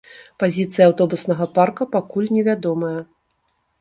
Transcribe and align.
Пазіцыя 0.43 0.87
аўтобуснага 0.89 1.47
парка 1.57 1.83
пакуль 1.97 2.33
невядомая. 2.39 2.99